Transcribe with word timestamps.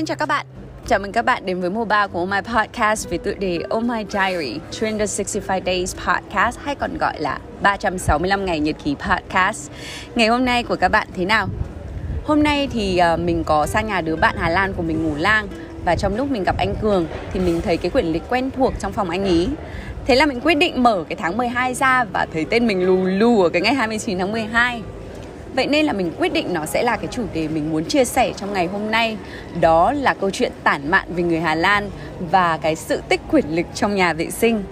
xin 0.00 0.06
chào 0.06 0.16
các 0.16 0.28
bạn. 0.28 0.46
Chào 0.86 0.98
mừng 0.98 1.12
các 1.12 1.24
bạn 1.24 1.46
đến 1.46 1.60
với 1.60 1.70
mùa 1.70 1.84
3 1.84 2.06
của 2.06 2.20
Oh 2.20 2.28
My 2.28 2.38
Podcast 2.54 3.08
với 3.08 3.18
tựa 3.18 3.34
đề 3.34 3.58
Oh 3.74 3.84
My 3.84 4.04
Diary 4.10 4.58
365 4.80 5.64
Days 5.66 5.96
Podcast 5.96 6.58
hay 6.58 6.74
còn 6.74 6.98
gọi 6.98 7.20
là 7.20 7.38
365 7.62 8.44
ngày 8.44 8.60
nhật 8.60 8.76
ký 8.84 8.94
podcast. 8.94 9.70
Ngày 10.14 10.28
hôm 10.28 10.44
nay 10.44 10.62
của 10.62 10.76
các 10.76 10.88
bạn 10.88 11.08
thế 11.16 11.24
nào? 11.24 11.48
Hôm 12.24 12.42
nay 12.42 12.68
thì 12.72 12.98
ờ, 12.98 13.16
mình 13.16 13.44
có 13.44 13.66
sang 13.66 13.86
nhà 13.86 14.00
đứa 14.00 14.16
bạn 14.16 14.34
Hà 14.38 14.48
Lan 14.48 14.72
của 14.72 14.82
mình 14.82 15.04
ngủ 15.04 15.14
lang 15.18 15.48
và 15.84 15.96
trong 15.96 16.16
lúc 16.16 16.30
mình 16.30 16.44
gặp 16.44 16.56
anh 16.58 16.74
Cường 16.82 17.06
thì 17.32 17.40
mình 17.40 17.60
thấy 17.60 17.76
cái 17.76 17.90
quyển 17.90 18.06
lịch 18.06 18.22
quen 18.28 18.50
thuộc 18.56 18.72
trong 18.80 18.92
phòng 18.92 19.10
anh 19.10 19.24
ý. 19.24 19.48
Thế 20.06 20.16
là 20.16 20.26
mình 20.26 20.40
quyết 20.40 20.54
định 20.54 20.82
mở 20.82 21.04
cái 21.08 21.16
tháng 21.16 21.36
12 21.36 21.74
ra 21.74 22.04
và 22.12 22.26
thấy 22.32 22.44
tên 22.44 22.66
mình 22.66 22.86
lù 22.86 23.04
lù 23.04 23.42
ở 23.42 23.48
cái 23.48 23.62
ngày 23.62 23.74
29 23.74 24.18
tháng 24.18 24.32
12 24.32 24.82
Vậy 25.60 25.66
nên 25.66 25.86
là 25.86 25.92
mình 25.92 26.12
quyết 26.18 26.32
định 26.32 26.52
nó 26.52 26.66
sẽ 26.66 26.82
là 26.82 26.96
cái 26.96 27.06
chủ 27.10 27.22
đề 27.34 27.48
mình 27.48 27.70
muốn 27.70 27.84
chia 27.84 28.04
sẻ 28.04 28.32
trong 28.36 28.52
ngày 28.52 28.66
hôm 28.66 28.90
nay. 28.90 29.16
Đó 29.60 29.92
là 29.92 30.14
câu 30.14 30.30
chuyện 30.30 30.52
tản 30.64 30.90
mạn 30.90 31.06
về 31.14 31.22
người 31.22 31.40
Hà 31.40 31.54
Lan 31.54 31.90
và 32.30 32.56
cái 32.56 32.76
sự 32.76 33.02
tích 33.08 33.20
quyển 33.30 33.44
lịch 33.50 33.66
trong 33.74 33.94
nhà 33.94 34.12
vệ 34.12 34.30
sinh. 34.30 34.62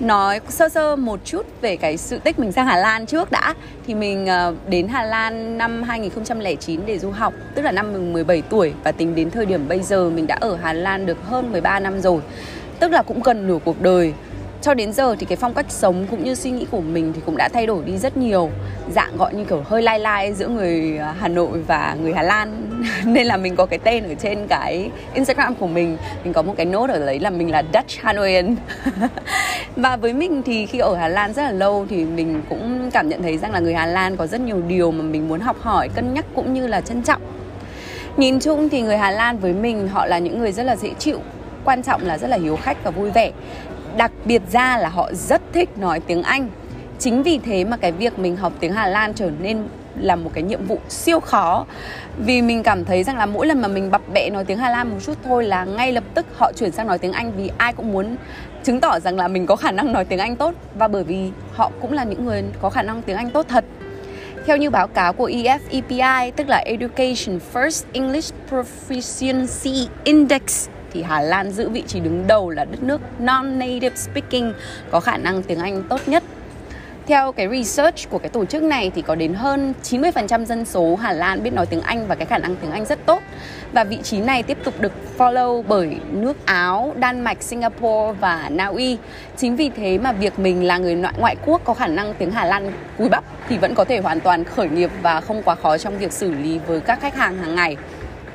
Nói 0.00 0.40
sơ 0.48 0.68
sơ 0.68 0.96
một 0.96 1.20
chút 1.24 1.46
về 1.60 1.76
cái 1.76 1.96
sự 1.96 2.18
tích 2.18 2.38
mình 2.38 2.52
sang 2.52 2.66
Hà 2.66 2.76
Lan 2.76 3.06
trước 3.06 3.30
đã. 3.30 3.54
Thì 3.86 3.94
mình 3.94 4.26
ờ, 4.26 4.54
đến 4.68 4.88
Hà 4.88 5.02
Lan 5.02 5.58
năm 5.58 5.82
2009 5.82 6.80
để 6.86 6.98
du 6.98 7.10
học, 7.10 7.34
Tức 7.54 7.62
là 7.62 7.72
năm 7.72 7.92
mình 7.92 8.12
17 8.12 8.42
tuổi. 8.42 8.72
Và 8.84 8.92
tính 8.92 9.14
đến 9.14 9.30
thời 9.30 9.46
điểm 9.46 9.68
bây 9.68 9.80
giờ 9.80 10.10
mình 10.10 10.26
đã 10.26 10.38
ở 10.40 10.56
Hà 10.56 10.72
Lan 10.72 11.06
được 11.06 11.18
hơn 11.24 11.52
13 11.52 11.80
năm 11.80 12.00
rồi. 12.00 12.20
Tức 12.80 12.92
là 12.92 13.02
cũng 13.02 13.22
gần 13.22 13.46
nửa 13.46 13.58
cuộc 13.64 13.82
đời 13.82 14.12
cho 14.64 14.74
đến 14.74 14.92
giờ 14.92 15.16
thì 15.18 15.26
cái 15.26 15.36
phong 15.36 15.54
cách 15.54 15.66
sống 15.68 16.06
cũng 16.10 16.24
như 16.24 16.34
suy 16.34 16.50
nghĩ 16.50 16.66
của 16.70 16.80
mình 16.80 17.12
thì 17.12 17.20
cũng 17.26 17.36
đã 17.36 17.48
thay 17.52 17.66
đổi 17.66 17.84
đi 17.84 17.96
rất 17.96 18.16
nhiều. 18.16 18.50
Dạng 18.90 19.16
gọi 19.16 19.34
như 19.34 19.44
kiểu 19.44 19.62
hơi 19.66 19.82
lai 19.82 19.98
lai 19.98 20.32
giữa 20.32 20.48
người 20.48 20.98
à, 20.98 21.14
Hà 21.18 21.28
Nội 21.28 21.62
và 21.66 21.96
người 22.02 22.12
Hà 22.12 22.22
Lan. 22.22 22.70
Nên 23.04 23.26
là 23.26 23.36
mình 23.36 23.56
có 23.56 23.66
cái 23.66 23.78
tên 23.78 24.04
ở 24.04 24.14
trên 24.14 24.46
cái 24.46 24.90
Instagram 25.14 25.54
của 25.54 25.66
mình. 25.66 25.96
Mình 26.24 26.32
có 26.32 26.42
một 26.42 26.54
cái 26.56 26.66
nốt 26.66 26.90
ở 26.90 27.06
đấy 27.06 27.20
là 27.20 27.30
mình 27.30 27.50
là 27.50 27.62
Dutch 27.74 28.00
Hanoian 28.00 28.56
và 29.76 29.96
với 29.96 30.12
mình 30.12 30.42
thì 30.42 30.66
khi 30.66 30.78
ở 30.78 30.96
Hà 30.96 31.08
Lan 31.08 31.32
rất 31.32 31.42
là 31.42 31.50
lâu 31.50 31.86
thì 31.90 32.04
mình 32.04 32.42
cũng 32.48 32.90
cảm 32.90 33.08
nhận 33.08 33.22
thấy 33.22 33.38
rằng 33.38 33.52
là 33.52 33.60
người 33.60 33.74
Hà 33.74 33.86
Lan 33.86 34.16
có 34.16 34.26
rất 34.26 34.40
nhiều 34.40 34.62
điều 34.68 34.90
mà 34.90 35.02
mình 35.02 35.28
muốn 35.28 35.40
học 35.40 35.56
hỏi, 35.60 35.88
cân 35.88 36.14
nhắc 36.14 36.24
cũng 36.34 36.54
như 36.54 36.66
là 36.66 36.80
trân 36.80 37.02
trọng. 37.02 37.22
Nhìn 38.16 38.40
chung 38.40 38.68
thì 38.68 38.82
người 38.82 38.96
Hà 38.96 39.10
Lan 39.10 39.38
với 39.38 39.52
mình, 39.52 39.88
họ 39.88 40.06
là 40.06 40.18
những 40.18 40.38
người 40.38 40.52
rất 40.52 40.62
là 40.62 40.76
dễ 40.76 40.90
chịu, 40.98 41.18
quan 41.64 41.82
trọng 41.82 42.06
là 42.06 42.18
rất 42.18 42.28
là 42.28 42.36
hiếu 42.36 42.56
khách 42.56 42.84
và 42.84 42.90
vui 42.90 43.10
vẻ 43.10 43.30
đặc 43.96 44.12
biệt 44.24 44.42
ra 44.52 44.78
là 44.78 44.88
họ 44.88 45.10
rất 45.12 45.42
thích 45.52 45.78
nói 45.78 46.00
tiếng 46.00 46.22
Anh. 46.22 46.48
Chính 46.98 47.22
vì 47.22 47.38
thế 47.38 47.64
mà 47.64 47.76
cái 47.76 47.92
việc 47.92 48.18
mình 48.18 48.36
học 48.36 48.52
tiếng 48.60 48.72
Hà 48.72 48.86
Lan 48.86 49.14
trở 49.14 49.30
nên 49.40 49.68
là 50.00 50.16
một 50.16 50.30
cái 50.34 50.42
nhiệm 50.42 50.66
vụ 50.66 50.78
siêu 50.88 51.20
khó. 51.20 51.66
Vì 52.18 52.42
mình 52.42 52.62
cảm 52.62 52.84
thấy 52.84 53.04
rằng 53.04 53.16
là 53.16 53.26
mỗi 53.26 53.46
lần 53.46 53.62
mà 53.62 53.68
mình 53.68 53.90
bập 53.90 54.02
bẹ 54.12 54.30
nói 54.30 54.44
tiếng 54.44 54.58
Hà 54.58 54.70
Lan 54.70 54.90
một 54.90 54.96
chút 55.06 55.18
thôi 55.24 55.44
là 55.44 55.64
ngay 55.64 55.92
lập 55.92 56.04
tức 56.14 56.26
họ 56.36 56.52
chuyển 56.52 56.72
sang 56.72 56.86
nói 56.86 56.98
tiếng 56.98 57.12
Anh 57.12 57.32
vì 57.36 57.50
ai 57.58 57.72
cũng 57.72 57.92
muốn 57.92 58.16
chứng 58.64 58.80
tỏ 58.80 59.00
rằng 59.00 59.16
là 59.16 59.28
mình 59.28 59.46
có 59.46 59.56
khả 59.56 59.70
năng 59.70 59.92
nói 59.92 60.04
tiếng 60.04 60.18
Anh 60.18 60.36
tốt. 60.36 60.54
Và 60.74 60.88
bởi 60.88 61.04
vì 61.04 61.30
họ 61.52 61.70
cũng 61.80 61.92
là 61.92 62.04
những 62.04 62.24
người 62.24 62.44
có 62.62 62.70
khả 62.70 62.82
năng 62.82 63.02
tiếng 63.02 63.16
Anh 63.16 63.30
tốt 63.30 63.46
thật. 63.48 63.64
Theo 64.46 64.56
như 64.56 64.70
báo 64.70 64.86
cáo 64.86 65.12
của 65.12 65.28
EFEPI 65.28 66.32
tức 66.36 66.48
là 66.48 66.62
Education 66.66 67.38
First 67.52 67.84
English 67.92 68.34
Proficiency 68.50 69.86
Index 70.04 70.68
thì 70.94 71.02
Hà 71.02 71.20
Lan 71.20 71.50
giữ 71.50 71.68
vị 71.68 71.82
trí 71.86 72.00
đứng 72.00 72.26
đầu 72.26 72.50
là 72.50 72.64
đất 72.64 72.82
nước 72.82 73.00
non-native 73.20 73.94
speaking 73.94 74.52
có 74.90 75.00
khả 75.00 75.16
năng 75.16 75.42
tiếng 75.42 75.58
Anh 75.58 75.82
tốt 75.88 76.00
nhất 76.06 76.22
theo 77.06 77.32
cái 77.32 77.48
research 77.48 78.10
của 78.10 78.18
cái 78.18 78.28
tổ 78.28 78.44
chức 78.44 78.62
này 78.62 78.90
thì 78.94 79.02
có 79.02 79.14
đến 79.14 79.34
hơn 79.34 79.74
90% 79.82 80.44
dân 80.44 80.64
số 80.64 80.96
Hà 80.96 81.12
Lan 81.12 81.42
biết 81.42 81.54
nói 81.54 81.66
tiếng 81.66 81.80
Anh 81.80 82.06
và 82.06 82.14
cái 82.14 82.26
khả 82.26 82.38
năng 82.38 82.56
tiếng 82.56 82.70
Anh 82.70 82.84
rất 82.84 83.06
tốt. 83.06 83.22
Và 83.72 83.84
vị 83.84 83.98
trí 84.02 84.20
này 84.20 84.42
tiếp 84.42 84.58
tục 84.64 84.74
được 84.80 84.92
follow 85.18 85.62
bởi 85.68 85.96
nước 86.12 86.46
Áo, 86.46 86.94
Đan 86.96 87.20
Mạch, 87.20 87.42
Singapore 87.42 88.18
và 88.20 88.48
Na 88.52 88.66
Uy. 88.66 88.98
Chính 89.36 89.56
vì 89.56 89.70
thế 89.76 89.98
mà 89.98 90.12
việc 90.12 90.38
mình 90.38 90.66
là 90.66 90.78
người 90.78 90.94
ngoại, 90.94 91.14
ngoại 91.18 91.36
quốc 91.46 91.60
có 91.64 91.74
khả 91.74 91.86
năng 91.86 92.14
tiếng 92.14 92.30
Hà 92.30 92.44
Lan 92.44 92.72
cúi 92.98 93.08
bắp 93.08 93.24
thì 93.48 93.58
vẫn 93.58 93.74
có 93.74 93.84
thể 93.84 93.98
hoàn 93.98 94.20
toàn 94.20 94.44
khởi 94.44 94.68
nghiệp 94.68 94.90
và 95.02 95.20
không 95.20 95.42
quá 95.42 95.54
khó 95.54 95.78
trong 95.78 95.98
việc 95.98 96.12
xử 96.12 96.34
lý 96.34 96.58
với 96.66 96.80
các 96.80 97.00
khách 97.00 97.14
hàng 97.14 97.38
hàng 97.38 97.54
ngày. 97.54 97.76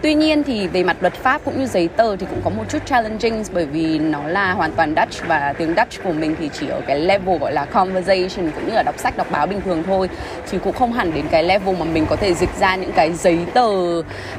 Tuy 0.02 0.14
nhiên 0.14 0.44
thì 0.44 0.68
về 0.68 0.84
mặt 0.84 0.98
luật 1.02 1.14
pháp 1.14 1.42
cũng 1.46 1.60
như 1.60 1.66
giấy 1.66 1.88
tờ 1.88 2.16
thì 2.16 2.26
cũng 2.30 2.42
có 2.44 2.50
một 2.50 2.64
chút 2.70 2.86
challenging 2.86 3.44
bởi 3.54 3.66
vì 3.66 4.00
nó 4.00 4.28
là 4.28 4.52
hoàn 4.54 4.72
toàn 4.72 4.96
Dutch 4.98 5.28
và 5.28 5.54
tiếng 5.58 5.74
Dutch 5.78 6.04
của 6.04 6.12
mình 6.12 6.36
thì 6.40 6.50
chỉ 6.60 6.68
ở 6.68 6.82
cái 6.88 7.00
level 7.00 7.38
gọi 7.38 7.54
là 7.54 7.66
conversation 7.66 8.52
cũng 8.56 8.68
như 8.68 8.74
là 8.74 8.84
đọc 8.84 9.00
sách, 9.00 9.18
đọc 9.18 9.28
báo 9.32 9.48
bình 9.48 9.62
thường 9.62 9.84
thôi. 9.88 10.10
Chứ 10.52 10.60
cũng 10.60 10.74
không 10.74 10.94
hẳn 10.94 11.14
đến 11.14 11.26
cái 11.32 11.44
level 11.44 11.76
mà 11.80 11.86
mình 11.86 12.06
có 12.10 12.16
thể 12.16 12.34
dịch 12.34 12.56
ra 12.60 12.76
những 12.76 12.92
cái 12.92 13.14
giấy 13.14 13.40
tờ 13.54 13.72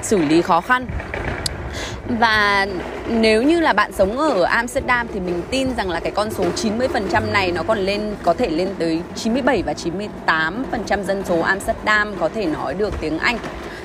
xử 0.02 0.18
lý 0.18 0.42
khó 0.42 0.60
khăn. 0.60 0.86
Và 2.18 2.66
nếu 3.08 3.42
như 3.42 3.60
là 3.60 3.72
bạn 3.72 3.92
sống 3.92 4.18
ở 4.18 4.42
Amsterdam 4.42 5.08
thì 5.14 5.20
mình 5.20 5.42
tin 5.50 5.68
rằng 5.76 5.90
là 5.90 6.00
cái 6.00 6.12
con 6.12 6.30
số 6.30 6.44
90% 6.56 7.32
này 7.32 7.52
nó 7.52 7.62
còn 7.62 7.78
lên, 7.78 8.14
có 8.22 8.34
thể 8.34 8.50
lên 8.50 8.68
tới 8.78 9.00
97 9.16 9.62
và 9.62 9.74
98% 10.26 11.02
dân 11.02 11.22
số 11.24 11.40
Amsterdam 11.40 12.14
có 12.20 12.28
thể 12.34 12.46
nói 12.46 12.74
được 12.74 12.94
tiếng 13.00 13.18
Anh 13.18 13.38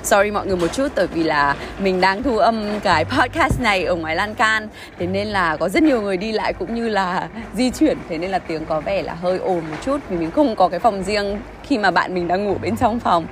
sorry 0.05 0.31
mọi 0.31 0.47
người 0.47 0.57
một 0.57 0.73
chút, 0.73 0.87
bởi 0.95 1.07
vì 1.07 1.23
là 1.23 1.55
mình 1.79 2.01
đang 2.01 2.23
thu 2.23 2.37
âm 2.37 2.79
cái 2.83 3.05
podcast 3.05 3.61
này 3.61 3.85
ở 3.85 3.95
ngoài 3.95 4.15
lan 4.15 4.35
can. 4.35 4.67
Thế 4.99 5.07
nên 5.07 5.27
là 5.27 5.57
có 5.57 5.69
rất 5.69 5.83
nhiều 5.83 6.01
người 6.01 6.17
đi 6.17 6.31
lại 6.31 6.53
cũng 6.53 6.75
như 6.75 6.89
là 6.89 7.27
di 7.53 7.71
chuyển. 7.71 7.97
Thế 8.09 8.17
nên 8.17 8.31
là 8.31 8.39
tiếng 8.39 8.65
có 8.65 8.81
vẻ 8.81 9.01
là 9.01 9.13
hơi 9.13 9.37
ồn 9.37 9.59
một 9.71 9.77
chút 9.85 9.97
vì 10.09 10.17
mình 10.17 10.31
không 10.31 10.55
có 10.55 10.67
cái 10.67 10.79
phòng 10.79 11.03
riêng 11.03 11.39
khi 11.63 11.77
mà 11.77 11.91
bạn 11.91 12.13
mình 12.13 12.27
đang 12.27 12.45
ngủ 12.45 12.57
bên 12.61 12.77
trong 12.77 12.99
phòng 12.99 13.25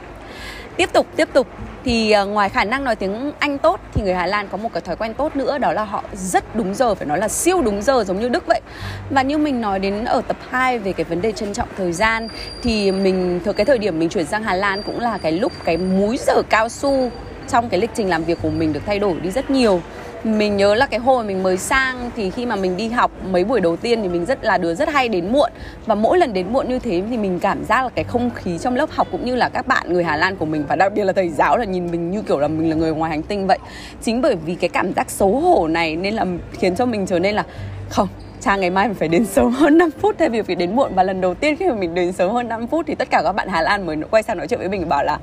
tiếp 0.78 0.90
tục 0.94 1.08
tiếp 1.16 1.28
tục. 1.34 1.48
Thì 1.86 2.12
ờ, 2.12 2.26
ngoài 2.26 2.50
khả 2.50 2.64
năng 2.64 2.84
nói 2.84 2.96
tiếng 2.96 3.32
Anh 3.40 3.58
tốt 3.58 3.80
thì 3.94 4.02
người 4.02 4.14
Hà 4.14 4.26
Lan 4.26 4.48
có 4.52 4.58
một 4.58 4.70
cái 4.74 4.82
thói 4.82 4.96
quen 4.96 5.14
tốt 5.14 5.36
nữa, 5.36 5.58
đó 5.58 5.74
là 5.74 5.84
họ 5.84 6.04
rất 6.16 6.56
đúng 6.56 6.74
giờ, 6.74 6.96
phải 6.96 7.08
nói 7.08 7.18
là 7.18 7.28
siêu 7.28 7.62
đúng 7.62 7.82
giờ 7.82 8.04
giống 8.04 8.20
như 8.20 8.30
Đức 8.30 8.48
vậy. 8.48 8.62
Và 9.10 9.22
như 9.22 9.38
mình 9.38 9.62
nói 9.62 9.80
đến 9.80 10.06
ở 10.06 10.22
tập 10.28 10.38
2 10.50 10.80
về 10.80 10.94
cái 10.94 11.04
vấn 11.04 11.22
đề 11.22 11.32
trân 11.32 11.54
trọng 11.54 11.68
thời 11.78 11.92
gian, 11.92 12.28
thì 12.64 12.92
mình 12.92 13.40
thời 13.46 13.54
cái 13.54 13.66
thời 13.66 13.78
điểm 13.78 14.00
mình 14.00 14.10
chuyển 14.10 14.26
sang 14.26 14.44
Hà 14.44 14.54
Lan 14.54 14.84
cũng 14.84 15.00
là 15.00 15.18
cái 15.18 15.32
lúc 15.32 15.52
cái 15.64 15.78
múi 15.78 16.18
giờ 16.18 16.42
cao 16.50 16.70
su 16.70 17.12
trong 17.50 17.70
cái 17.70 17.80
lịch 17.80 17.92
trình 17.96 18.10
làm 18.10 18.24
việc 18.24 18.38
của 18.42 18.50
mình 18.50 18.74
được 18.74 18.82
thay 18.86 19.00
đổi 19.00 19.20
đi 19.20 19.32
rất 19.32 19.50
nhiều 19.50 19.82
mình 20.24 20.58
nhớ 20.58 20.76
là 20.76 20.86
cái 20.86 21.00
hồi 21.00 21.24
mình 21.24 21.44
mới 21.44 21.58
sang 21.58 22.12
thì 22.16 22.30
khi 22.30 22.46
mà 22.46 22.56
mình 22.56 22.78
đi 22.78 22.90
học 22.90 23.12
mấy 23.32 23.44
buổi 23.44 23.62
đầu 23.62 23.76
tiên 23.76 24.02
thì 24.02 24.08
mình 24.08 24.26
rất 24.26 24.44
là, 24.44 24.58
đứa 24.58 24.76
rất 24.76 24.90
hay 24.90 25.10
đến 25.10 25.32
muộn. 25.32 25.52
Và 25.86 25.96
mỗi 25.96 26.18
lần 26.18 26.34
đến 26.34 26.54
muộn 26.54 26.70
như 26.70 26.80
thế 26.80 27.04
thì 27.10 27.18
mình 27.18 27.40
cảm 27.40 27.66
giác 27.66 27.84
là 27.84 27.90
cái 27.90 28.04
không 28.04 28.30
khí 28.36 28.58
trong 28.58 28.76
lớp 28.76 28.90
học 28.92 29.08
cũng 29.12 29.26
như 29.26 29.36
là 29.36 29.50
các 29.50 29.68
bạn 29.68 29.94
người 29.94 30.04
Hà 30.04 30.16
Lan 30.16 30.36
của 30.36 30.46
mình 30.46 30.66
và 30.68 30.76
đặc 30.76 30.94
biệt 30.94 31.04
là 31.04 31.14
thầy 31.14 31.30
giáo 31.30 31.58
là 31.58 31.66
nhìn 31.66 31.92
mình 31.92 32.12
như 32.12 32.22
kiểu 32.22 32.40
là 32.40 32.48
mình 32.48 32.70
là 32.70 32.76
người 32.76 32.92
ngoài 32.92 33.12
hành 33.12 33.24
tinh 33.24 33.48
vậy. 33.48 33.60
Chính 34.02 34.22
bởi 34.22 34.36
vì 34.46 34.56
cái 34.56 34.70
cảm 34.70 34.94
giác 34.94 35.10
xấu 35.10 35.40
hổ 35.40 35.68
này 35.68 35.96
nên 35.96 36.14
là 36.14 36.26
khiến 36.52 36.76
cho 36.76 36.86
mình 36.86 37.06
trở 37.06 37.20
nên 37.20 37.36
là, 37.36 37.44
không 37.90 38.08
Trang 38.42 38.60
ngày 38.60 38.70
mai 38.70 38.88
mình 38.88 38.96
phải 38.96 39.08
đến 39.08 39.26
sớm 39.26 39.52
hơn 39.52 39.78
5 39.78 39.90
phút, 40.02 40.16
thay 40.20 40.30
vì 40.30 40.42
phải 40.42 40.56
đến 40.56 40.76
muộn. 40.76 40.92
Và 40.96 41.04
lần 41.04 41.22
đầu 41.22 41.34
tiên 41.34 41.56
khi 41.56 41.68
mà 41.68 41.76
mình 41.76 41.96
đến 41.96 42.12
sớm 42.12 42.32
hơn 42.32 42.48
5 42.48 42.68
phút 42.68 42.86
thì 42.88 42.96
tất 42.96 43.10
cả 43.10 43.22
các 43.24 43.32
bạn 43.32 43.48
Hà 43.48 43.62
Lan 43.62 43.86
mới 43.86 43.98
quay 44.12 44.24
sang 44.24 44.38
nói 44.38 44.48
chuyện 44.48 44.60
với 44.60 44.70
mình 44.70 44.90
bảo 44.90 45.04
là, 45.04 45.20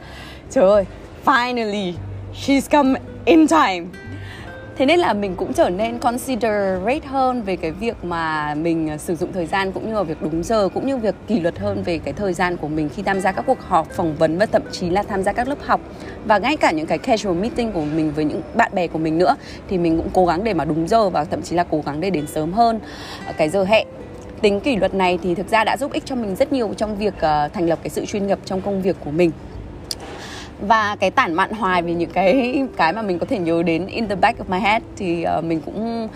trời 0.50 0.64
ơi, 0.64 0.84
finally, 1.24 1.92
she's 2.34 2.60
come 2.70 3.00
in 3.24 3.46
time 3.48 3.86
thế 4.76 4.86
nên 4.86 5.00
là 5.00 5.12
mình 5.12 5.34
cũng 5.36 5.52
trở 5.52 5.70
nên 5.70 5.98
considerate 5.98 7.06
hơn 7.06 7.42
về 7.42 7.56
cái 7.56 7.70
việc 7.70 8.04
mà 8.04 8.54
mình 8.54 8.90
à, 8.90 8.98
sử 8.98 9.16
dụng 9.16 9.32
thời 9.32 9.46
gian 9.46 9.72
cũng 9.72 9.88
như 9.88 9.94
là 9.94 10.02
việc 10.02 10.22
đúng 10.22 10.42
giờ 10.42 10.68
cũng 10.74 10.86
như 10.86 10.96
việc 10.96 11.14
kỷ 11.26 11.40
luật 11.40 11.58
hơn 11.58 11.82
về 11.82 11.98
cái 11.98 12.14
thời 12.14 12.32
gian 12.32 12.56
của 12.56 12.68
mình 12.68 12.88
khi 12.88 13.02
tham 13.02 13.20
gia 13.20 13.32
các 13.32 13.44
cuộc 13.46 13.60
họp 13.60 13.90
phỏng 13.90 14.16
vấn 14.16 14.38
và 14.38 14.46
thậm 14.46 14.62
chí 14.72 14.90
là 14.90 15.02
tham 15.02 15.22
gia 15.22 15.32
các 15.32 15.48
lớp 15.48 15.58
học. 15.66 15.80
Và 16.24 16.38
ngay 16.38 16.56
cả 16.56 16.70
những 16.70 16.86
cái 16.86 16.98
casual 16.98 17.36
meeting 17.36 17.72
của 17.72 17.84
mình 17.84 18.12
với 18.12 18.24
những 18.24 18.42
bạn 18.54 18.70
bè 18.74 18.86
của 18.86 18.98
mình 18.98 19.18
nữa 19.18 19.36
thì 19.68 19.78
mình 19.78 19.96
cũng 19.96 20.08
cố 20.12 20.26
gắng 20.26 20.44
để 20.44 20.54
mà 20.54 20.64
đúng 20.64 20.88
giờ 20.88 21.08
và 21.08 21.24
thậm 21.24 21.42
chí 21.42 21.56
là 21.56 21.64
cố 21.70 21.82
gắng 21.86 22.00
để 22.00 22.10
đến 22.10 22.26
sớm 22.26 22.52
hơn. 22.52 22.80
Ờ, 23.26 23.32
cái 23.36 23.48
giờ 23.48 23.64
hẹn 23.64 23.86
tính 24.42 24.60
kỷ 24.60 24.76
luật 24.76 24.94
này 24.94 25.18
thì 25.22 25.34
thực 25.34 25.48
ra 25.48 25.64
đã 25.64 25.76
giúp 25.76 25.92
ích 25.92 26.02
cho 26.06 26.14
mình 26.14 26.36
rất 26.36 26.52
nhiều 26.52 26.74
trong 26.76 26.96
việc 26.96 27.14
uh, 27.14 27.52
thành 27.52 27.68
lập 27.68 27.78
cái 27.82 27.90
sự 27.90 28.06
chuyên 28.06 28.26
nghiệp 28.26 28.38
trong 28.44 28.60
công 28.60 28.82
việc 28.82 28.96
của 29.04 29.10
mình 29.10 29.30
và 30.60 30.96
cái 31.00 31.10
tản 31.10 31.34
mạn 31.34 31.52
hoài 31.52 31.82
về 31.82 31.94
những 31.94 32.10
cái 32.10 32.62
cái 32.76 32.92
mà 32.92 33.02
mình 33.02 33.18
có 33.18 33.26
thể 33.26 33.38
nhớ 33.38 33.62
đến 33.62 33.86
in 33.86 34.08
the 34.08 34.14
back 34.14 34.38
of 34.38 34.44
my 34.48 34.58
head 34.58 34.82
thì 34.96 35.24
uh, 35.38 35.44
mình 35.44 35.60
cũng 35.64 36.08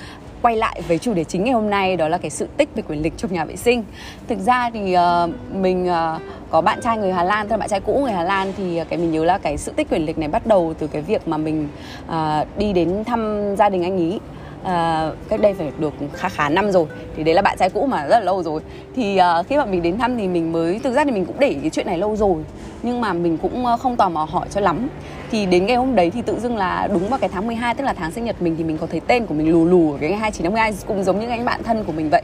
quay 0.42 0.56
lại 0.56 0.82
với 0.88 0.98
chủ 0.98 1.14
đề 1.14 1.24
chính 1.24 1.44
ngày 1.44 1.54
hôm 1.54 1.70
nay 1.70 1.96
đó 1.96 2.08
là 2.08 2.18
cái 2.18 2.30
sự 2.30 2.48
tích 2.56 2.68
về 2.74 2.82
quyền 2.88 3.02
lịch 3.02 3.12
trong 3.16 3.32
nhà 3.32 3.44
vệ 3.44 3.56
sinh. 3.56 3.84
Thực 4.28 4.38
ra 4.38 4.70
thì 4.70 4.96
uh, 4.96 5.54
mình 5.54 5.90
uh, 5.90 6.22
có 6.50 6.60
bạn 6.60 6.80
trai 6.80 6.98
người 6.98 7.12
Hà 7.12 7.24
Lan 7.24 7.46
tức 7.46 7.50
là 7.50 7.56
bạn 7.56 7.68
trai 7.68 7.80
cũ 7.80 8.00
người 8.02 8.12
Hà 8.12 8.22
Lan 8.22 8.52
thì 8.56 8.80
cái 8.88 8.98
mình 8.98 9.12
nhớ 9.12 9.24
là 9.24 9.38
cái 9.38 9.58
sự 9.58 9.72
tích 9.72 9.90
quyền 9.90 10.06
lịch 10.06 10.18
này 10.18 10.28
bắt 10.28 10.46
đầu 10.46 10.74
từ 10.78 10.86
cái 10.86 11.02
việc 11.02 11.28
mà 11.28 11.36
mình 11.36 11.68
uh, 12.08 12.58
đi 12.58 12.72
đến 12.72 13.04
thăm 13.04 13.54
gia 13.56 13.68
đình 13.68 13.82
anh 13.82 13.98
ý 13.98 14.18
uh, 14.64 15.28
cách 15.28 15.40
đây 15.40 15.54
phải 15.54 15.72
được 15.78 15.94
khá 16.12 16.28
khá 16.28 16.48
năm 16.48 16.72
rồi. 16.72 16.86
Thì 17.16 17.24
đấy 17.24 17.34
là 17.34 17.42
bạn 17.42 17.56
trai 17.58 17.70
cũ 17.70 17.86
mà 17.86 18.02
rất 18.02 18.18
là 18.18 18.20
lâu 18.20 18.42
rồi. 18.42 18.60
Thì 18.96 19.18
uh, 19.40 19.46
khi 19.46 19.56
mà 19.56 19.64
mình 19.64 19.82
đến 19.82 19.98
thăm 19.98 20.16
thì 20.16 20.28
mình 20.28 20.52
mới 20.52 20.78
thực 20.78 20.94
ra 20.94 21.04
thì 21.04 21.10
mình 21.10 21.24
cũng 21.24 21.36
để 21.38 21.56
cái 21.60 21.70
chuyện 21.70 21.86
này 21.86 21.98
lâu 21.98 22.16
rồi. 22.16 22.36
Nhưng 22.82 23.00
mà 23.00 23.12
mình 23.12 23.38
cũng 23.38 23.66
ờ, 23.66 23.76
không 23.76 23.96
tò 23.96 24.08
mò 24.08 24.24
hỏi 24.30 24.46
cho 24.50 24.60
lắm. 24.60 24.88
Thì 25.30 25.46
đến 25.46 25.66
ngày 25.66 25.76
hôm 25.76 25.94
đấy 25.94 26.10
thì 26.10 26.22
tự 26.22 26.40
dưng 26.40 26.56
là 26.56 26.88
đúng 26.92 27.08
vào 27.08 27.18
cái 27.18 27.28
tháng 27.28 27.46
12 27.46 27.74
tức 27.74 27.84
là 27.84 27.92
tháng 27.92 28.10
sinh 28.10 28.24
nhật 28.24 28.42
mình 28.42 28.54
thì 28.58 28.64
mình 28.64 28.78
có 28.78 28.86
thấy 28.86 29.00
tên 29.00 29.26
của 29.26 29.34
mình 29.34 29.50
lù 29.52 29.64
lù 29.64 29.92
ở 29.92 29.98
cái 30.00 30.10
ngày 30.10 30.18
29 30.18 30.44
tháng 30.44 30.52
12 30.52 30.74
cũng 30.86 31.04
giống 31.04 31.20
như 31.20 31.28
anh 31.28 31.44
bạn 31.44 31.62
thân 31.62 31.84
của 31.84 31.92
mình 31.92 32.10
vậy. 32.10 32.22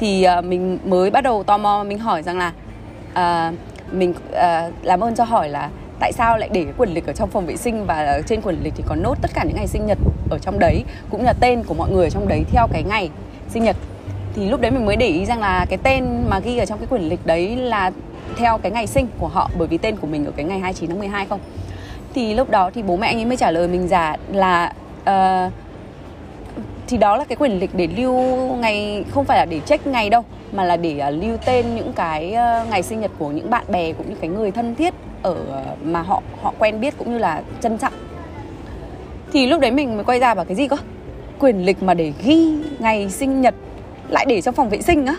Thì 0.00 0.26
uh, 0.38 0.44
mình 0.44 0.78
mới 0.84 1.10
bắt 1.10 1.20
đầu 1.20 1.42
tò 1.42 1.58
mò 1.58 1.84
mình 1.84 1.98
hỏi 1.98 2.22
rằng 2.22 2.38
là 2.38 2.52
uh, 3.12 3.54
mình 3.92 4.10
uh, 4.10 4.72
làm 4.82 5.00
ơn 5.00 5.14
cho 5.14 5.24
hỏi 5.24 5.48
là 5.48 5.70
tại 6.02 6.12
sao 6.12 6.38
lại 6.38 6.48
để 6.52 6.64
cái 6.64 6.72
quyển 6.72 6.90
lịch 6.90 7.06
ở 7.06 7.12
trong 7.12 7.30
phòng 7.30 7.46
vệ 7.46 7.56
sinh 7.56 7.86
và 7.86 8.20
trên 8.26 8.40
quyển 8.40 8.56
lịch 8.62 8.72
thì 8.76 8.84
có 8.86 8.94
nốt 8.94 9.14
tất 9.22 9.30
cả 9.34 9.44
những 9.44 9.56
ngày 9.56 9.66
sinh 9.66 9.86
nhật 9.86 9.98
ở 10.30 10.38
trong 10.38 10.58
đấy 10.58 10.84
cũng 11.10 11.24
là 11.24 11.32
tên 11.40 11.62
của 11.62 11.74
mọi 11.74 11.90
người 11.90 12.06
ở 12.06 12.10
trong 12.10 12.28
đấy 12.28 12.44
theo 12.50 12.66
cái 12.72 12.82
ngày 12.82 13.10
sinh 13.50 13.64
nhật. 13.64 13.76
Thì 14.34 14.50
lúc 14.50 14.60
đấy 14.60 14.70
mình 14.70 14.86
mới 14.86 14.96
để 14.96 15.06
ý 15.06 15.24
rằng 15.24 15.40
là 15.40 15.66
cái 15.68 15.78
tên 15.82 16.04
mà 16.28 16.38
ghi 16.38 16.58
ở 16.58 16.64
trong 16.64 16.78
cái 16.78 16.86
quyển 16.86 17.02
lịch 17.02 17.26
đấy 17.26 17.56
là 17.56 17.90
theo 18.36 18.58
cái 18.58 18.72
ngày 18.72 18.86
sinh 18.86 19.06
của 19.18 19.28
họ 19.28 19.50
bởi 19.58 19.68
vì 19.68 19.78
tên 19.78 19.96
của 19.96 20.06
mình 20.06 20.24
ở 20.24 20.32
cái 20.36 20.44
ngày 20.46 20.58
29 20.58 20.90
tháng 20.90 20.98
12 20.98 21.26
không? 21.26 21.40
Thì 22.14 22.34
lúc 22.34 22.50
đó 22.50 22.70
thì 22.74 22.82
bố 22.82 22.96
mẹ 22.96 23.06
anh 23.06 23.18
ấy 23.18 23.24
mới 23.24 23.36
trả 23.36 23.50
lời 23.50 23.68
mình 23.68 23.88
giả 23.88 24.16
là 24.32 24.72
uh, 25.00 25.52
thì 26.92 26.98
đó 26.98 27.16
là 27.16 27.24
cái 27.24 27.36
quyền 27.36 27.58
lịch 27.58 27.70
để 27.74 27.88
lưu 27.96 28.14
ngày 28.56 29.04
không 29.10 29.24
phải 29.24 29.38
là 29.38 29.44
để 29.44 29.60
check 29.60 29.86
ngày 29.86 30.10
đâu 30.10 30.24
mà 30.52 30.64
là 30.64 30.76
để 30.76 31.02
uh, 31.08 31.22
lưu 31.22 31.36
tên 31.46 31.74
những 31.74 31.92
cái 31.92 32.28
uh, 32.28 32.70
ngày 32.70 32.82
sinh 32.82 33.00
nhật 33.00 33.10
của 33.18 33.30
những 33.30 33.50
bạn 33.50 33.64
bè 33.68 33.92
cũng 33.92 34.08
như 34.08 34.16
cái 34.20 34.30
người 34.30 34.50
thân 34.50 34.74
thiết 34.74 34.94
ở 35.22 35.30
uh, 35.30 35.86
mà 35.86 36.02
họ 36.02 36.22
họ 36.42 36.54
quen 36.58 36.80
biết 36.80 36.94
cũng 36.98 37.12
như 37.12 37.18
là 37.18 37.42
trân 37.60 37.78
trọng. 37.78 37.92
Thì 39.32 39.46
lúc 39.46 39.60
đấy 39.60 39.70
mình 39.70 39.96
mới 39.96 40.04
quay 40.04 40.18
ra 40.18 40.34
bảo 40.34 40.44
cái 40.44 40.54
gì 40.54 40.68
cơ? 40.68 40.76
Quyền 41.38 41.64
lịch 41.66 41.82
mà 41.82 41.94
để 41.94 42.12
ghi 42.24 42.56
ngày 42.78 43.10
sinh 43.10 43.40
nhật 43.40 43.54
lại 44.08 44.24
để 44.28 44.40
trong 44.40 44.54
phòng 44.54 44.68
vệ 44.68 44.82
sinh 44.82 45.06
á. 45.06 45.16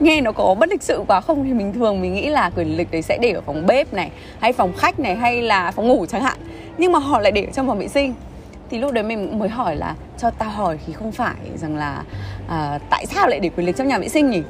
Nghe 0.00 0.20
nó 0.20 0.32
có 0.32 0.54
bất 0.54 0.68
lịch 0.68 0.82
sự 0.82 1.04
quá 1.08 1.20
không 1.20 1.44
thì 1.44 1.52
mình 1.52 1.72
thường 1.72 2.00
mình 2.00 2.14
nghĩ 2.14 2.26
là 2.26 2.50
quyền 2.56 2.76
lịch 2.76 2.90
đấy 2.90 3.02
sẽ 3.02 3.18
để 3.18 3.30
ở 3.30 3.40
phòng 3.40 3.66
bếp 3.66 3.94
này 3.94 4.10
hay 4.40 4.52
phòng 4.52 4.72
khách 4.76 5.00
này 5.00 5.16
hay 5.16 5.42
là 5.42 5.70
phòng 5.70 5.88
ngủ 5.88 6.06
chẳng 6.06 6.22
hạn. 6.22 6.38
Nhưng 6.78 6.92
mà 6.92 6.98
họ 6.98 7.20
lại 7.20 7.32
để 7.32 7.42
ở 7.44 7.50
trong 7.52 7.66
phòng 7.66 7.78
vệ 7.78 7.88
sinh 7.88 8.14
thì 8.70 8.78
lúc 8.78 8.92
đấy 8.92 9.04
mình 9.04 9.38
mới 9.38 9.48
hỏi 9.48 9.76
là 9.76 9.94
cho 10.18 10.30
tao 10.30 10.50
hỏi 10.50 10.78
thì 10.86 10.92
không 10.92 11.12
phải 11.12 11.36
rằng 11.56 11.76
là 11.76 12.02
à, 12.48 12.78
tại 12.90 13.06
sao 13.06 13.28
lại 13.28 13.40
để 13.40 13.50
quyền 13.56 13.66
lực 13.66 13.76
trong 13.76 13.88
nhà 13.88 13.98
vệ 13.98 14.08
sinh 14.08 14.30
nhỉ? 14.30 14.42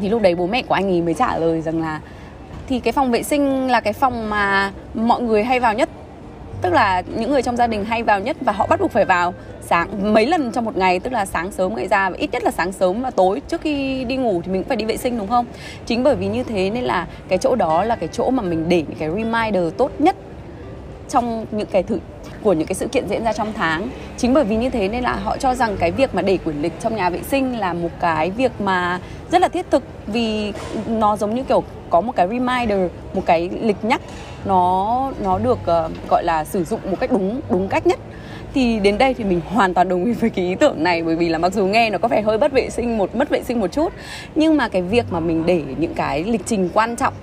Thì 0.00 0.08
lúc 0.08 0.22
đấy 0.22 0.34
bố 0.34 0.46
mẹ 0.46 0.62
của 0.62 0.74
anh 0.74 0.90
ấy 0.90 1.02
mới 1.02 1.14
trả 1.14 1.38
lời 1.38 1.60
rằng 1.60 1.80
là 1.80 2.00
thì 2.68 2.80
cái 2.80 2.92
phòng 2.92 3.10
vệ 3.10 3.22
sinh 3.22 3.70
là 3.70 3.80
cái 3.80 3.92
phòng 3.92 4.30
mà 4.30 4.72
mọi 4.94 5.22
người 5.22 5.44
hay 5.44 5.60
vào 5.60 5.74
nhất. 5.74 5.88
Tức 6.62 6.72
là 6.72 7.02
những 7.16 7.30
người 7.30 7.42
trong 7.42 7.56
gia 7.56 7.66
đình 7.66 7.84
hay 7.84 8.02
vào 8.02 8.20
nhất 8.20 8.36
và 8.40 8.52
họ 8.52 8.66
bắt 8.66 8.80
buộc 8.80 8.90
phải 8.90 9.04
vào. 9.04 9.34
Sáng 9.60 10.14
mấy 10.14 10.26
lần 10.26 10.52
trong 10.52 10.64
một 10.64 10.76
ngày 10.76 11.00
tức 11.00 11.12
là 11.12 11.26
sáng 11.26 11.52
sớm 11.52 11.74
ngày 11.74 11.88
ra 11.88 12.10
và 12.10 12.16
ít 12.16 12.30
nhất 12.32 12.44
là 12.44 12.50
sáng 12.50 12.72
sớm 12.72 13.02
và 13.02 13.10
tối 13.10 13.42
trước 13.48 13.60
khi 13.60 14.04
đi 14.04 14.16
ngủ 14.16 14.42
thì 14.44 14.52
mình 14.52 14.62
cũng 14.62 14.68
phải 14.68 14.76
đi 14.76 14.84
vệ 14.84 14.96
sinh 14.96 15.18
đúng 15.18 15.28
không? 15.28 15.46
Chính 15.86 16.02
bởi 16.04 16.16
vì 16.16 16.26
như 16.26 16.42
thế 16.42 16.70
nên 16.70 16.84
là 16.84 17.06
cái 17.28 17.38
chỗ 17.38 17.54
đó 17.54 17.84
là 17.84 17.96
cái 17.96 18.08
chỗ 18.12 18.30
mà 18.30 18.42
mình 18.42 18.64
để 18.68 18.84
cái 18.98 19.10
reminder 19.10 19.74
tốt 19.78 19.90
nhất 19.98 20.16
trong 21.08 21.46
những 21.50 21.68
cái 21.70 21.82
thử 21.82 21.98
của 22.42 22.52
những 22.52 22.66
cái 22.66 22.74
sự 22.74 22.88
kiện 22.88 23.08
diễn 23.08 23.24
ra 23.24 23.32
trong 23.32 23.52
tháng. 23.52 23.88
Chính 24.16 24.34
bởi 24.34 24.44
vì 24.44 24.56
như 24.56 24.70
thế 24.70 24.88
nên 24.88 25.02
là 25.02 25.12
họ 25.12 25.36
cho 25.36 25.54
rằng 25.54 25.76
cái 25.78 25.90
việc 25.90 26.14
mà 26.14 26.22
để 26.22 26.38
quyển 26.44 26.62
lịch 26.62 26.72
trong 26.80 26.96
nhà 26.96 27.10
vệ 27.10 27.20
sinh 27.22 27.58
là 27.58 27.72
một 27.72 27.90
cái 28.00 28.30
việc 28.30 28.60
mà 28.60 29.00
rất 29.30 29.40
là 29.40 29.48
thiết 29.48 29.70
thực 29.70 29.82
vì 30.06 30.52
nó 30.86 31.16
giống 31.16 31.34
như 31.34 31.42
kiểu 31.42 31.62
có 31.90 32.00
một 32.00 32.12
cái 32.16 32.28
reminder 32.28 32.90
một 33.14 33.22
cái 33.26 33.50
lịch 33.62 33.84
nhắc. 33.84 34.00
Nó 34.44 35.12
nó 35.22 35.38
được 35.38 35.58
uh, 35.60 36.08
gọi 36.10 36.24
là 36.24 36.44
sử 36.44 36.64
dụng 36.64 36.80
một 36.90 37.00
cách 37.00 37.12
đúng 37.12 37.40
đúng 37.50 37.68
cách 37.68 37.86
nhất. 37.86 37.98
Thì 38.54 38.78
đến 38.78 38.98
đây 38.98 39.14
thì 39.14 39.24
mình 39.24 39.40
hoàn 39.46 39.74
toàn 39.74 39.88
đồng 39.88 40.04
ý 40.04 40.12
với 40.12 40.30
cái 40.30 40.44
ý 40.44 40.54
tưởng 40.54 40.82
này 40.82 41.02
bởi 41.02 41.16
vì 41.16 41.28
là 41.28 41.38
mặc 41.38 41.52
dù 41.52 41.66
nghe 41.66 41.90
nó 41.90 41.98
có 41.98 42.08
vẻ 42.08 42.22
hơi 42.22 42.38
bất 42.38 42.52
vệ 42.52 42.70
sinh 42.70 42.98
một 42.98 43.16
mất 43.16 43.28
vệ 43.28 43.42
sinh 43.42 43.60
một 43.60 43.72
chút 43.72 43.92
nhưng 44.34 44.56
mà 44.56 44.68
cái 44.68 44.82
việc 44.82 45.06
mà 45.10 45.20
mình 45.20 45.46
để 45.46 45.62
những 45.78 45.94
cái 45.94 46.24
lịch 46.24 46.46
trình 46.46 46.70
quan 46.74 46.96
trọng 46.96 47.14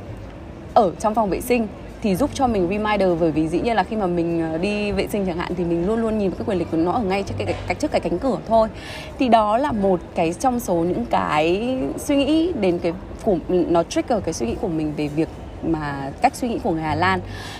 ở 0.73 0.91
trong 0.99 1.15
phòng 1.15 1.29
vệ 1.29 1.41
sinh 1.41 1.67
thì 2.03 2.15
giúp 2.15 2.29
cho 2.33 2.47
mình 2.47 2.67
reminder 2.69 3.09
bởi 3.19 3.31
vì 3.31 3.47
dĩ 3.47 3.59
nhiên 3.61 3.75
là 3.75 3.83
khi 3.83 3.95
mà 3.95 4.07
mình 4.07 4.51
ờ, 4.51 4.57
đi 4.57 4.91
vệ 4.91 5.07
sinh 5.07 5.25
chẳng 5.25 5.37
hạn 5.37 5.51
thì 5.57 5.63
mình 5.63 5.87
luôn 5.87 6.01
luôn 6.01 6.17
nhìn 6.17 6.31
cái 6.31 6.41
quyền 6.45 6.57
lịch 6.57 6.71
của 6.71 6.77
nó 6.77 6.91
ở 6.91 7.01
ngay 7.01 7.23
trước 7.23 7.35
cái, 7.37 7.55
cái 7.67 7.75
trước 7.75 7.91
cái 7.91 8.01
cánh 8.01 8.19
cửa 8.19 8.37
thôi. 8.47 8.67
Thì 9.19 9.29
đó 9.29 9.57
là 9.57 9.71
một 9.71 9.99
cái 10.15 10.33
trong 10.33 10.59
số 10.59 10.75
những 10.75 11.05
cái 11.05 11.77
suy 11.97 12.15
nghĩ 12.15 12.51
đến 12.59 12.79
cái 12.79 12.93
của 13.23 13.37
nó 13.49 13.83
trigger 13.83 14.23
cái 14.23 14.33
suy 14.33 14.45
nghĩ 14.45 14.55
của 14.61 14.67
mình 14.67 14.93
về 14.97 15.07
việc 15.07 15.29
mà 15.63 16.11
cách 16.21 16.35
suy 16.35 16.47
nghĩ 16.49 16.59
của 16.63 16.71
người 16.71 16.81
Hà 16.81 16.95
Lan. 16.95 17.19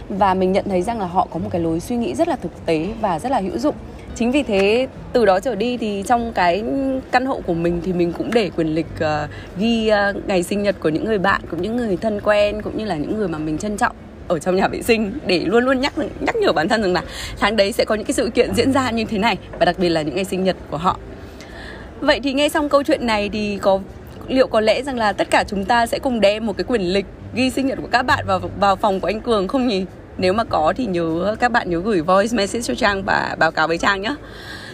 Và 0.09 0.33
mình 0.33 0.51
nhận 0.51 0.65
thấy 0.69 0.81
rằng 0.81 0.99
là 0.99 1.05
họ 1.05 1.27
có 1.31 1.39
một 1.39 1.49
cái 1.51 1.61
lối 1.61 1.79
suy 1.79 1.95
nghĩ 1.95 2.15
rất 2.15 2.27
là 2.27 2.35
thực 2.35 2.65
tế 2.65 2.87
và 3.01 3.19
rất 3.19 3.31
là 3.31 3.39
hữu 3.39 3.57
dụng. 3.57 3.75
Chính 4.15 4.31
vì 4.31 4.43
thế 4.43 4.87
từ 5.13 5.25
đó 5.25 5.39
trở 5.39 5.55
đi 5.55 5.77
thì 5.77 6.03
trong 6.07 6.33
cái 6.33 6.63
căn 7.11 7.25
hộ 7.25 7.41
của 7.47 7.53
mình 7.53 7.81
thì 7.85 7.93
mình 7.93 8.13
cũng 8.17 8.31
để 8.33 8.49
quyền 8.55 8.75
lịch 8.75 8.93
uh, 8.95 9.01
ờ, 9.01 9.27
ghi 9.57 9.91
uh, 9.91 10.27
ngày 10.27 10.43
sinh 10.43 10.63
nhật 10.63 10.75
của 10.79 10.89
những 10.89 11.05
người 11.05 11.17
bạn 11.17 11.41
cũng 11.51 11.61
những 11.61 11.77
người 11.77 11.97
thân 11.97 12.19
quen 12.23 12.61
cũng 12.61 12.77
như 12.77 12.85
là 12.85 12.95
những 12.95 13.17
người 13.17 13.27
mà 13.27 13.37
mình 13.37 13.57
trân 13.57 13.77
trọng 13.77 13.95
ở 14.27 14.39
trong 14.39 14.55
nhà 14.55 14.67
vệ 14.67 14.81
sinh 14.81 15.11
để 15.27 15.39
luôn 15.45 15.65
luôn 15.65 15.81
nhắc 15.81 15.93
nhắc 15.97 16.35
nhở 16.35 16.51
bản 16.51 16.69
thân 16.69 16.81
rằng 16.81 16.93
là 16.93 17.03
tháng 17.39 17.55
đấy 17.55 17.71
sẽ 17.71 17.85
có 17.85 17.95
những 17.95 18.05
cái 18.05 18.13
sự 18.13 18.29
kiện 18.29 18.55
diễn 18.55 18.73
ra 18.73 18.91
như 18.91 19.05
thế 19.05 19.17
này 19.17 19.37
và 19.59 19.65
đặc 19.65 19.75
biệt 19.79 19.89
là 19.89 20.01
những 20.01 20.15
ngày 20.15 20.25
sinh 20.25 20.43
nhật 20.43 20.55
của 20.71 20.77
họ 20.77 20.97
vậy 22.03 22.19
thì 22.23 22.33
nghe 22.33 22.49
xong 22.49 22.69
câu 22.69 22.83
chuyện 22.83 23.05
này 23.05 23.29
thì 23.33 23.57
có, 23.61 23.79
liệu 24.27 24.47
có 24.47 24.61
lẽ 24.61 24.83
rằng 24.83 24.97
là 24.97 25.13
tất 25.13 25.27
cả 25.31 25.43
chúng 25.47 25.65
ta 25.65 25.85
sẽ 25.85 25.99
cùng 25.99 26.21
đem 26.21 26.45
một 26.45 26.57
cái 26.57 26.63
quyển 26.63 26.81
lịch 26.81 27.05
ghi 27.33 27.49
sinh 27.49 27.67
nhật 27.67 27.77
của 27.81 27.87
các 27.91 28.03
bạn 28.03 28.25
vào 28.27 28.41
vào 28.59 28.75
phòng 28.75 28.99
của 28.99 29.07
anh 29.07 29.21
Cường 29.21 29.47
không 29.47 29.67
nhỉ? 29.67 29.85
Nếu 30.17 30.33
mà 30.33 30.43
có 30.43 30.73
thì 30.77 30.85
nhớ, 30.85 31.35
các 31.39 31.51
bạn 31.51 31.69
nhớ 31.69 31.81
gửi 31.85 32.01
voice 32.01 32.37
message 32.37 32.61
cho 32.61 32.75
Trang 32.75 33.03
và 33.03 33.35
báo 33.39 33.51
cáo 33.51 33.67
với 33.67 33.77
Trang 33.77 34.01
nhé. 34.01 34.15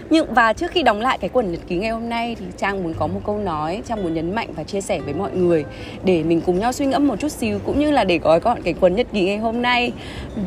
Nhưng 0.10 0.34
và 0.34 0.54
trước 0.54 0.72
khi 0.72 0.84
đóng 0.84 1.02
lại 1.02 1.18
cái 1.22 1.30
quần 1.34 1.52
nhật 1.52 1.62
ký 1.68 1.78
ngày 1.78 1.90
hôm 1.90 2.10
nay 2.10 2.36
thì 2.40 2.46
Trang 2.58 2.84
muốn 2.84 2.94
có 3.00 3.08
một 3.08 3.20
câu 3.26 3.38
nói, 3.38 3.82
Trang 3.88 4.04
muốn 4.04 4.14
nhấn 4.14 4.36
mạnh 4.36 4.48
và 4.56 4.64
chia 4.64 4.82
sẻ 4.82 5.00
với 5.00 5.14
mọi 5.14 5.32
người 5.32 5.66
để 6.04 6.24
mình 6.24 6.42
cùng 6.46 6.60
nhau 6.60 6.72
suy 6.72 6.86
ngẫm 6.86 7.08
một 7.08 7.20
chút 7.20 7.32
xíu 7.32 7.60
cũng 7.66 7.80
như 7.80 7.92
là 7.92 8.04
để 8.04 8.18
gói 8.18 8.40
gọn 8.40 8.62
cái 8.64 8.74
quần 8.80 8.96
nhật 8.96 9.08
ký 9.14 9.26
ngày 9.26 9.38
hôm 9.38 9.62
nay. 9.62 9.92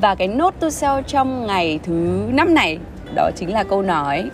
Và 0.01 0.15
cái 0.15 0.29
nốt 0.29 0.55
to 0.61 0.71
sell 0.71 1.03
trong 1.07 1.47
ngày 1.47 1.81
thứ 1.83 2.25
năm 2.33 2.55
này 2.55 2.79
đó 3.15 3.31
chính 3.37 3.53
là 3.53 3.65
câu 3.65 3.83
nói 3.83 4.31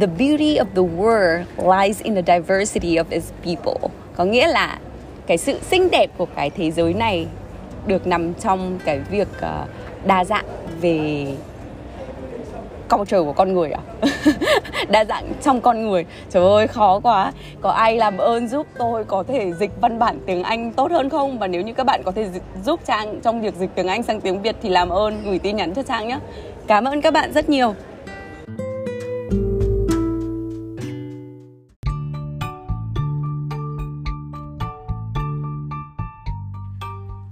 The 0.00 0.06
beauty 0.06 0.58
of 0.58 0.64
the 0.74 0.82
world 0.98 1.44
lies 1.56 2.02
in 2.02 2.14
the 2.14 2.22
diversity 2.22 2.96
of 2.96 3.04
its 3.10 3.32
people. 3.44 3.88
Có 4.16 4.24
nghĩa 4.24 4.46
là 4.46 4.78
cái 5.26 5.38
sự 5.38 5.58
xinh 5.70 5.88
đẹp 5.90 6.10
của 6.16 6.26
cái 6.36 6.50
thế 6.50 6.70
giới 6.70 6.94
này 6.94 7.26
được 7.86 8.06
nằm 8.06 8.34
trong 8.34 8.78
cái 8.84 9.00
việc 9.10 9.28
ờ, 9.40 9.64
đa 10.06 10.24
dạng 10.24 10.44
về 10.80 11.26
culture 12.88 13.18
của 13.18 13.32
con 13.32 13.54
người 13.54 13.70
à? 13.72 13.80
Đa 14.88 15.04
dạng 15.04 15.32
trong 15.42 15.60
con 15.60 15.88
người. 15.88 16.06
Trời 16.30 16.44
ơi, 16.44 16.66
khó 16.66 17.00
quá. 17.00 17.32
Có 17.60 17.70
ai 17.70 17.96
làm 17.96 18.18
ơn 18.18 18.48
giúp 18.48 18.66
tôi 18.78 19.04
có 19.04 19.24
thể 19.28 19.52
dịch 19.52 19.70
văn 19.80 19.98
bản 19.98 20.18
tiếng 20.26 20.42
anh 20.42 20.72
tốt 20.72 20.90
hơn 20.90 21.10
không? 21.10 21.38
Và 21.38 21.46
nếu 21.46 21.62
như 21.62 21.72
các 21.72 21.84
bạn 21.84 22.02
có 22.02 22.12
thể 22.12 22.28
giúp 22.64 22.80
trang 22.86 23.20
trong 23.20 23.42
việc 23.42 23.54
dịch 23.54 23.70
tiếng 23.74 23.86
anh 23.86 24.02
sang 24.02 24.20
tiếng 24.20 24.42
việt 24.42 24.56
thì 24.62 24.68
làm 24.68 24.88
ơn, 24.88 25.22
gửi 25.24 25.38
tin 25.38 25.56
nhắn 25.56 25.74
cho 25.74 25.82
trang 25.82 26.08
nhé 26.08 26.18
cảm 26.66 26.84
ơn 26.84 27.00
các 27.00 27.12
bạn 27.12 27.32
rất 27.32 27.48
nhiều. 27.48 27.74